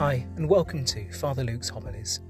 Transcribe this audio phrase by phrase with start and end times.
[0.00, 2.20] Hi, and welcome to Father Luke's Homilies.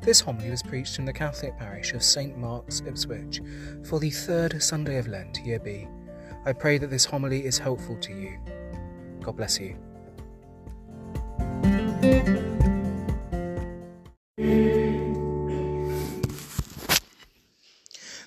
[0.00, 3.42] This homily was preached in the Catholic parish of St Mark's, Ipswich,
[3.84, 5.86] for the third Sunday of Lent, Year B.
[6.46, 8.38] I pray that this homily is helpful to you.
[9.20, 9.76] God bless you.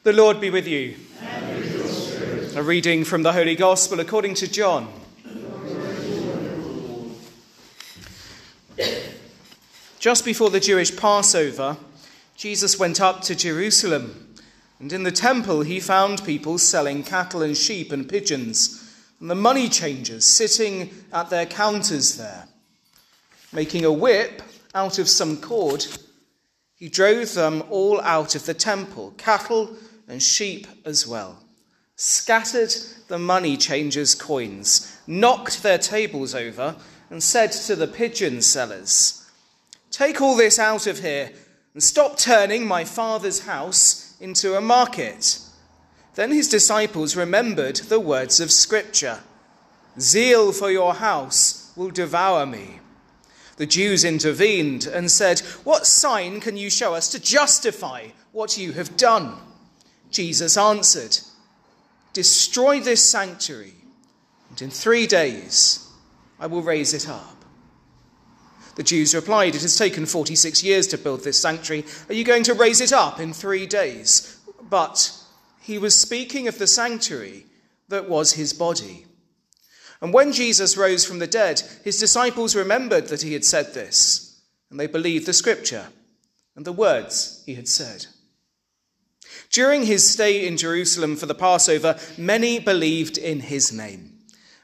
[0.04, 0.98] The Lord be with you.
[2.56, 4.94] A reading from the Holy Gospel according to John.
[10.00, 11.78] Just before the Jewish Passover,
[12.36, 14.36] Jesus went up to Jerusalem,
[14.80, 18.80] and in the temple he found people selling cattle and sheep and pigeons,
[19.20, 22.48] and the money changers sitting at their counters there.
[23.54, 24.42] Making a whip
[24.76, 25.86] out of some cord,
[26.76, 29.76] he drove them all out of the temple, cattle
[30.08, 31.42] and sheep as well,
[31.96, 32.74] scattered
[33.08, 36.76] the money changers' coins, knocked their tables over,
[37.10, 39.30] and said to the pigeon sellers,
[39.92, 41.32] Take all this out of here
[41.74, 45.40] and stop turning my father's house into a market.
[46.16, 49.20] Then his disciples remembered the words of Scripture
[50.00, 52.80] Zeal for your house will devour me.
[53.58, 58.72] The Jews intervened and said, What sign can you show us to justify what you
[58.72, 59.38] have done?
[60.10, 61.20] Jesus answered,
[62.14, 63.76] Destroy this sanctuary,
[64.50, 65.83] and in three days
[66.44, 67.46] I will raise it up.
[68.76, 71.86] The Jews replied, It has taken 46 years to build this sanctuary.
[72.10, 74.42] Are you going to raise it up in three days?
[74.62, 75.18] But
[75.62, 77.46] he was speaking of the sanctuary
[77.88, 79.06] that was his body.
[80.02, 84.42] And when Jesus rose from the dead, his disciples remembered that he had said this,
[84.70, 85.88] and they believed the scripture
[86.58, 88.08] and the words he had said.
[89.50, 94.13] During his stay in Jerusalem for the Passover, many believed in his name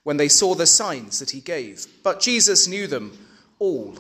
[0.04, 1.86] when they saw the signs that he gave.
[2.04, 3.18] But Jesus knew them
[3.60, 3.98] all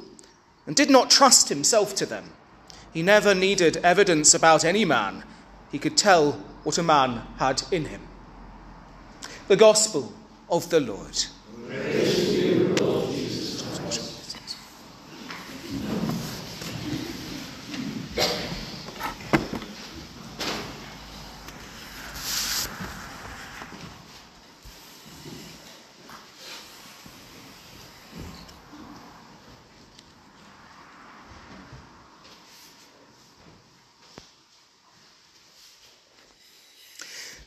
[0.65, 2.31] and did not trust himself to them.
[2.93, 5.23] He never needed evidence about any man.
[5.71, 8.01] He could tell what a man had in him.
[9.47, 10.13] The Gospel
[10.49, 11.25] of the Lord.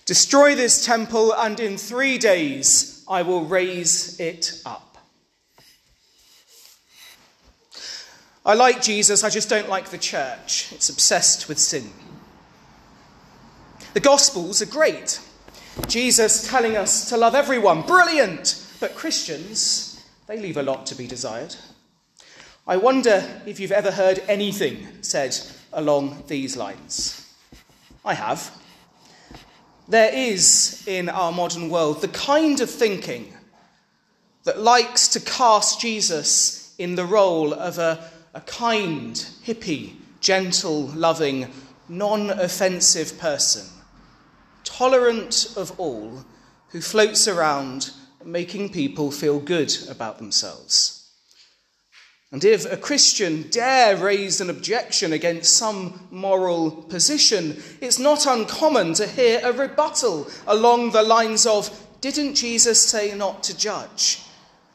[0.05, 4.99] Destroy this temple, and in three days I will raise it up.
[8.45, 10.73] I like Jesus, I just don't like the church.
[10.73, 11.91] It's obsessed with sin.
[13.95, 15.21] The Gospels are great.
[15.87, 18.67] Jesus telling us to love everyone, brilliant.
[18.81, 21.55] But Christians, they leave a lot to be desired.
[22.67, 25.39] I wonder if you've ever heard anything said
[25.73, 27.33] along these lines.
[28.05, 28.51] I have.
[29.89, 33.33] There is in our modern world the kind of thinking
[34.45, 41.53] that likes to cast Jesus in the role of a, a kind, hippie, gentle, loving,
[41.89, 43.67] non offensive person,
[44.65, 46.25] tolerant of all,
[46.69, 47.91] who floats around
[48.25, 51.02] making people feel good about themselves.
[52.33, 58.95] And if a Christian dare raise an objection against some moral position, it's not uncommon
[58.95, 61.71] to hear a rebuttal along the lines of,
[62.01, 64.23] Didn't Jesus say not to judge?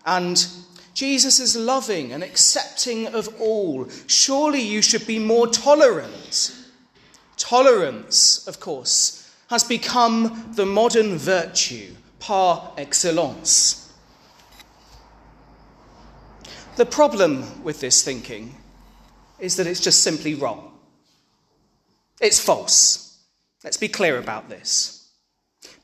[0.05, 0.47] And
[0.93, 3.89] Jesus is loving and accepting of all.
[4.05, 6.55] Surely you should be more tolerant.
[7.37, 13.86] Tolerance, of course, has become the modern virtue par excellence.
[16.77, 18.55] The problem with this thinking
[19.39, 20.73] is that it's just simply wrong.
[22.21, 23.17] It's false.
[23.63, 25.09] Let's be clear about this.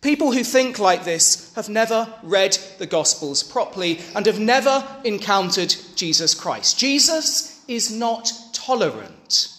[0.02, 5.76] People who think like this have never read the Gospels properly and have never encountered
[5.96, 6.78] Jesus Christ.
[6.78, 9.50] Jesus is not tolerant.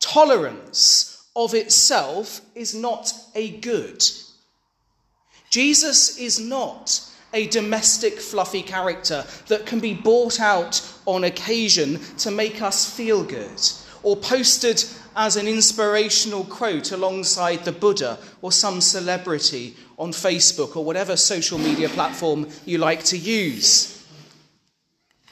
[0.00, 4.02] Tolerance of itself is not a good.
[5.48, 12.30] Jesus is not a domestic fluffy character that can be bought out on occasion to
[12.30, 13.60] make us feel good,
[14.02, 14.84] or posted
[15.16, 21.58] as an inspirational quote alongside the Buddha or some celebrity on Facebook or whatever social
[21.58, 24.06] media platform you like to use.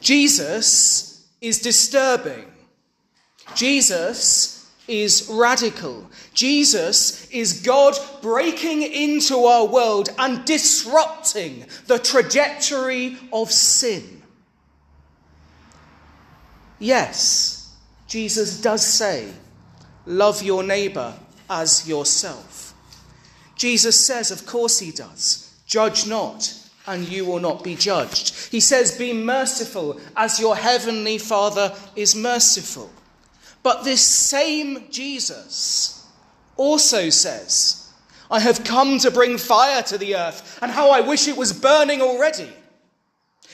[0.00, 2.46] Jesus is disturbing.
[3.54, 4.55] Jesus
[4.88, 6.08] is radical.
[6.34, 14.22] Jesus is God breaking into our world and disrupting the trajectory of sin.
[16.78, 17.74] Yes,
[18.06, 19.28] Jesus does say,
[20.04, 21.14] Love your neighbour
[21.50, 22.74] as yourself.
[23.56, 26.52] Jesus says, Of course he does, Judge not,
[26.86, 28.50] and you will not be judged.
[28.52, 32.90] He says, Be merciful as your heavenly Father is merciful.
[33.66, 36.06] But this same Jesus
[36.56, 37.92] also says,
[38.30, 41.52] I have come to bring fire to the earth, and how I wish it was
[41.52, 42.48] burning already.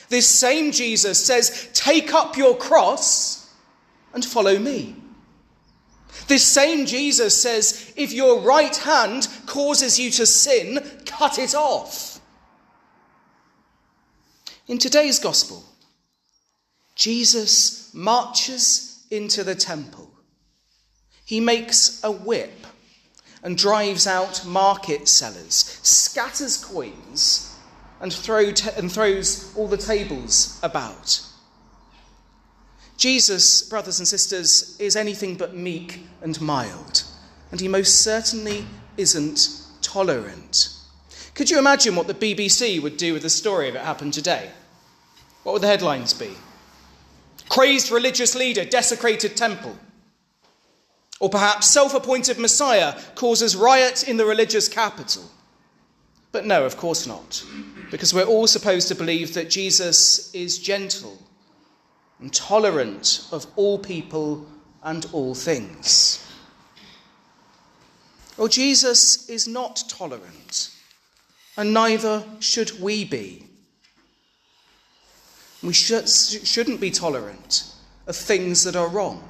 [0.09, 3.51] This same Jesus says, Take up your cross
[4.13, 4.95] and follow me.
[6.27, 10.77] This same Jesus says, If your right hand causes you to sin,
[11.07, 12.21] cut it off.
[14.67, 15.63] In today's gospel,
[16.93, 20.09] Jesus marches into the temple.
[21.23, 22.65] He makes a whip
[23.43, 27.55] and drives out market sellers, scatters coins,
[28.01, 31.21] and, throw and throws all the tables about.
[32.97, 37.03] Jesus, brothers and sisters, is anything but meek and mild,
[37.51, 38.65] and he most certainly
[38.97, 40.69] isn't tolerant.
[41.33, 44.51] Could you imagine what the BBC would do with the story if it happened today?
[45.43, 46.31] What would the headlines be?
[47.53, 49.77] Crazed religious leader desecrated temple.
[51.19, 55.21] Or perhaps self appointed Messiah causes riot in the religious capital.
[56.31, 57.43] But no, of course not,
[57.91, 61.15] because we're all supposed to believe that Jesus is gentle
[62.19, 64.47] and tolerant of all people
[64.81, 66.27] and all things.
[68.35, 70.71] Well, Jesus is not tolerant,
[71.55, 73.45] and neither should we be.
[75.63, 77.73] We should, shouldn't be tolerant
[78.07, 79.27] of things that are wrong.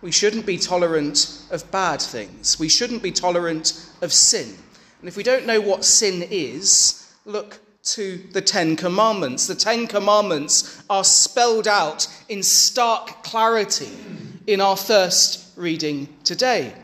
[0.00, 2.58] We shouldn't be tolerant of bad things.
[2.58, 4.56] We shouldn't be tolerant of sin.
[5.00, 9.46] And if we don't know what sin is, look to the Ten Commandments.
[9.46, 13.90] The Ten Commandments are spelled out in stark clarity
[14.46, 16.74] in our first reading today.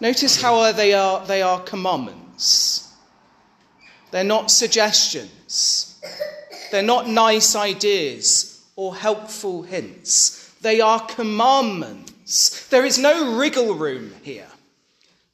[0.00, 2.92] Notice how they are, they are commandments.
[4.10, 6.02] They're not suggestions.
[6.70, 10.52] They're not nice ideas or helpful hints.
[10.60, 12.66] They are commandments.
[12.68, 14.48] There is no wriggle room here.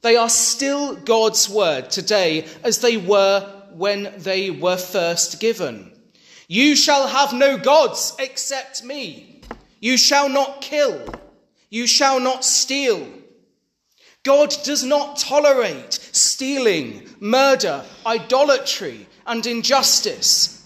[0.02, 3.40] They are still God's word today as they were
[3.72, 5.92] when they were first given.
[6.48, 9.42] You shall have no gods except me.
[9.78, 11.14] You shall not kill.
[11.68, 13.06] You shall not steal.
[14.22, 20.59] God does not tolerate stealing, murder, idolatry, and injustice.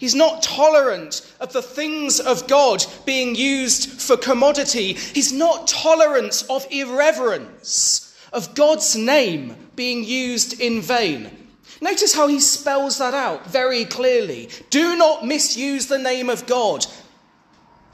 [0.00, 4.94] He's not tolerant of the things of God being used for commodity.
[4.94, 11.48] He's not tolerant of irreverence, of God's name being used in vain.
[11.82, 14.48] Notice how he spells that out very clearly.
[14.70, 16.86] Do not misuse the name of God.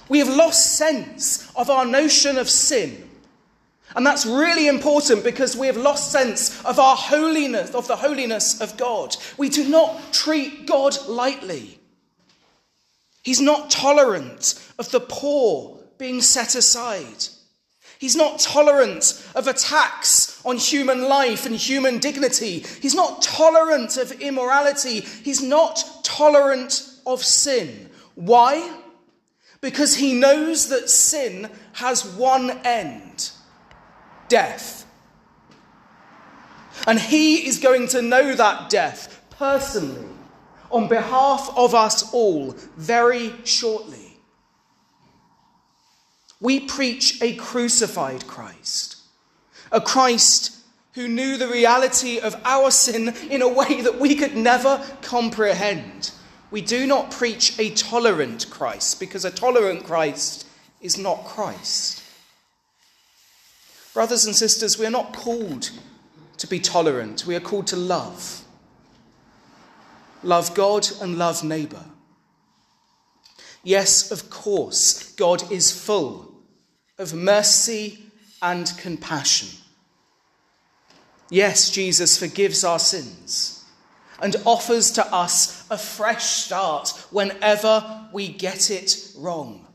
[0.08, 3.10] We have lost sense of our notion of sin.
[3.96, 8.60] And that's really important because we have lost sense of our holiness, of the holiness
[8.60, 9.16] of God.
[9.38, 11.80] We do not treat God lightly.
[13.26, 17.26] He's not tolerant of the poor being set aside.
[17.98, 22.60] He's not tolerant of attacks on human life and human dignity.
[22.80, 25.00] He's not tolerant of immorality.
[25.00, 27.90] He's not tolerant of sin.
[28.14, 28.78] Why?
[29.60, 33.32] Because he knows that sin has one end
[34.28, 34.86] death.
[36.86, 40.15] And he is going to know that death personally
[40.70, 44.18] on behalf of us all very shortly.
[46.40, 48.96] We preach a crucified Christ,
[49.72, 50.56] a Christ
[50.92, 56.10] who knew the reality of our sin in a way that we could never comprehend.
[56.50, 60.46] We do not preach a tolerant Christ because a tolerant Christ
[60.80, 62.02] is not Christ.
[63.92, 65.70] Brothers and sisters, we are not called
[66.38, 68.45] to be tolerant, we are called to love
[70.22, 71.84] love God and love neighbour.
[73.62, 76.32] Yes, of course, God is full
[76.98, 77.98] of mercy
[78.40, 79.48] and compassion.
[81.30, 83.64] Yes, Jesus forgives our sins
[84.22, 89.66] and offers to us a fresh start whenever we get it wrong.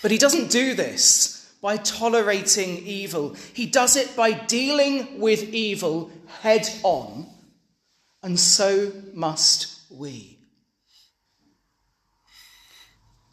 [0.00, 6.10] But he doesn't do this by tolerating evil, he does it by dealing with evil
[6.42, 7.26] head on
[8.26, 10.36] and so must we.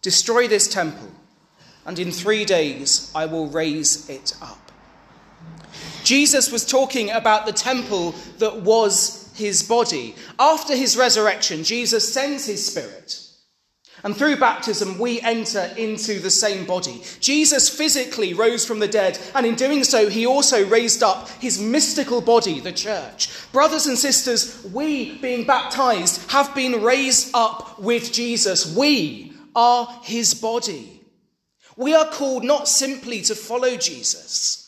[0.04, 1.10] Destroy this temple,
[1.88, 4.72] and in three days I will raise it up.
[6.04, 10.14] Jesus was talking about the temple that was his body.
[10.38, 13.20] After his resurrection, Jesus sends his spirit.
[14.02, 17.02] And through baptism, we enter into the same body.
[17.20, 21.62] Jesus physically rose from the dead, and in doing so, he also raised up his
[21.62, 23.30] mystical body, the church.
[23.52, 28.76] Brothers and sisters, we, being baptized, have been raised up with Jesus.
[28.76, 31.02] We are his body.
[31.78, 34.63] We are called not simply to follow Jesus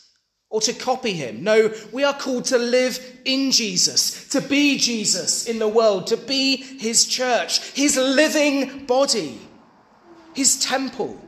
[0.56, 1.44] or to copy him.
[1.44, 6.16] No, we are called to live in Jesus, to be Jesus in the world, to
[6.16, 9.38] be his church, his living body,
[10.32, 11.20] his temple.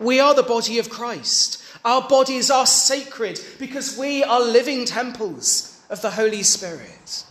[0.00, 1.62] We are the body of Christ.
[1.84, 7.26] Our bodies are sacred because we are living temples of the Holy Spirit.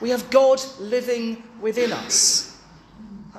[0.00, 2.51] We have God living within us.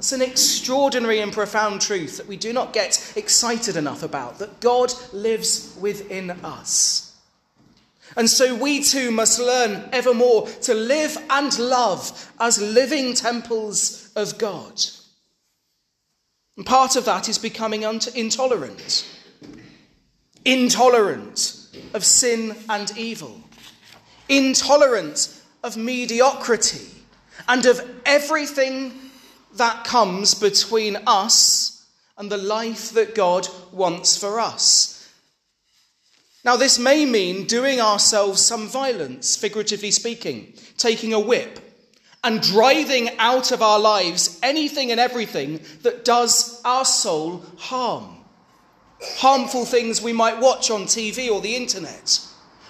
[0.04, 4.60] That's an extraordinary and profound truth that we do not get excited enough about, that
[4.60, 7.16] God lives within us.
[8.18, 14.38] And so we too must learn evermore to live and love as living temples of
[14.38, 14.74] God.
[16.58, 19.10] And part of that is becoming intolerant.
[20.44, 23.40] Intolerant of sin and evil.
[24.28, 26.90] Intolerant of mediocrity
[27.48, 29.00] and of everything
[29.56, 31.86] that comes between us
[32.18, 35.10] and the life that God wants for us.
[36.46, 41.60] Now, this may mean doing ourselves some violence, figuratively speaking, taking a whip
[42.24, 48.18] and driving out of our lives anything and everything that does our soul harm.
[49.18, 52.20] Harmful things we might watch on TV or the internet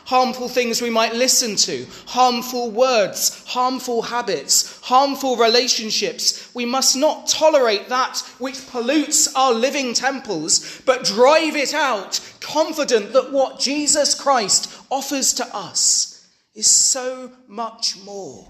[0.05, 6.53] harmful things we might listen to, harmful words, harmful habits, harmful relationships.
[6.53, 13.13] We must not tolerate that which pollutes our living temples, but drive it out, confident
[13.13, 18.47] that what Jesus Christ offers to us is so much more.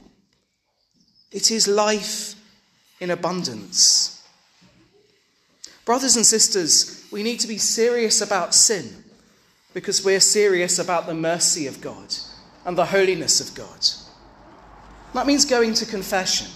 [1.32, 2.36] It is life
[3.00, 4.22] in abundance.
[5.86, 9.03] Brothers and sisters, we need to be serious about sin
[9.74, 12.16] because we're serious about the mercy of God
[12.66, 13.86] and the holiness of God.
[15.14, 16.48] That means going to confession.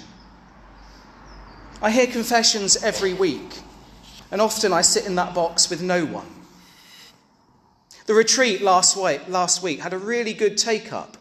[1.81, 3.59] I hear confessions every week,
[4.31, 6.27] and often I sit in that box with no one.
[8.07, 11.17] The retreat last week, last week had a really good take up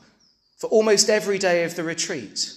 [0.57, 2.53] for almost every day of the retreat,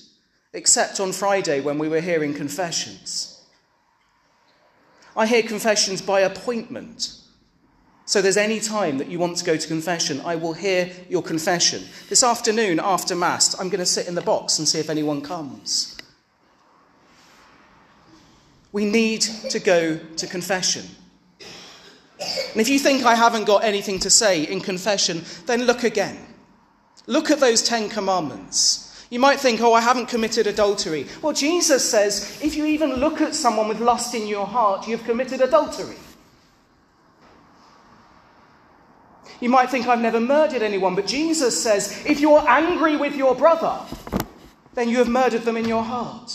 [0.53, 3.43] except on Friday when we were hearing confessions.
[5.15, 7.18] I hear confessions by appointment.
[8.09, 11.21] So there's any time that you want to go to confession, I will hear your
[11.21, 11.83] confession.
[12.09, 15.21] This afternoon, after Mass, I'm going to sit in the box and see if anyone
[15.21, 15.95] comes.
[18.71, 20.87] We need to go to confession.
[22.19, 26.17] And if you think I haven't got anything to say in confession, then look again.
[27.05, 29.05] Look at those Ten Commandments.
[29.11, 31.05] You might think, oh, I haven't committed adultery.
[31.21, 35.03] Well, Jesus says if you even look at someone with lust in your heart, you've
[35.03, 35.97] committed adultery.
[39.39, 43.35] You might think I've never murdered anyone, but Jesus says if you're angry with your
[43.35, 43.79] brother,
[44.73, 46.31] then you have murdered them in your heart.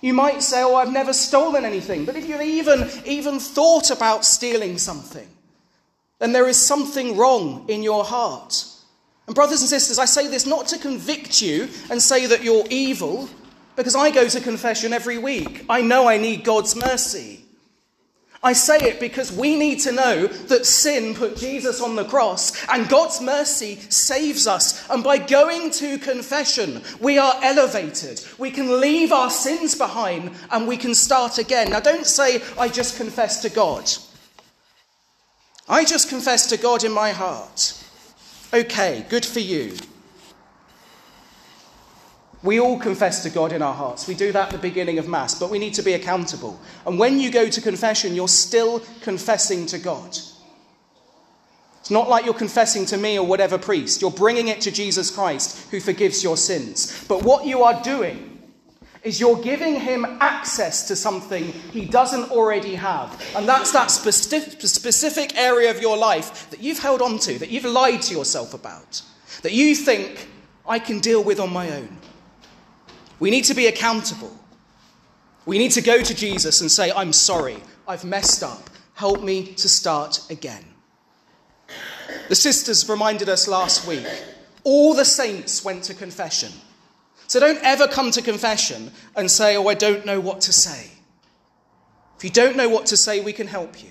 [0.00, 4.24] You might say, Oh, I've never stolen anything, but if you've even, even thought about
[4.24, 5.28] stealing something,
[6.18, 8.64] then there is something wrong in your heart.
[9.26, 12.64] And, brothers and sisters, I say this not to convict you and say that you're
[12.70, 13.28] evil,
[13.76, 15.64] because I go to confession every week.
[15.68, 17.44] I know I need God's mercy.
[18.42, 22.66] I say it because we need to know that sin put Jesus on the cross
[22.68, 24.88] and God's mercy saves us.
[24.88, 28.24] And by going to confession, we are elevated.
[28.38, 31.70] We can leave our sins behind and we can start again.
[31.70, 33.90] Now, don't say, I just confess to God.
[35.68, 37.76] I just confess to God in my heart.
[38.54, 39.76] Okay, good for you.
[42.42, 44.08] We all confess to God in our hearts.
[44.08, 46.58] We do that at the beginning of Mass, but we need to be accountable.
[46.86, 50.16] And when you go to confession, you're still confessing to God.
[51.80, 54.00] It's not like you're confessing to me or whatever priest.
[54.00, 57.04] You're bringing it to Jesus Christ who forgives your sins.
[57.08, 58.38] But what you are doing
[59.02, 63.22] is you're giving him access to something he doesn't already have.
[63.34, 67.64] And that's that specific area of your life that you've held on to, that you've
[67.64, 69.02] lied to yourself about,
[69.42, 70.28] that you think
[70.66, 71.96] I can deal with on my own.
[73.20, 74.34] We need to be accountable.
[75.46, 78.68] We need to go to Jesus and say, I'm sorry, I've messed up.
[78.94, 80.64] Help me to start again.
[82.28, 84.06] The sisters reminded us last week
[84.64, 86.52] all the saints went to confession.
[87.26, 90.90] So don't ever come to confession and say, Oh, I don't know what to say.
[92.18, 93.90] If you don't know what to say, we can help you.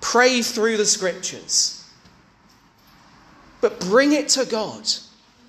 [0.00, 1.84] Pray through the scriptures.
[3.60, 4.88] But bring it to God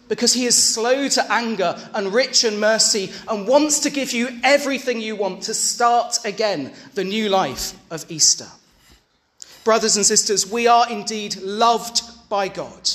[0.07, 4.29] because he is slow to anger and rich in mercy and wants to give you
[4.43, 8.47] everything you want to start again the new life of Easter.
[9.63, 12.89] Brothers and sisters, we are indeed loved by God.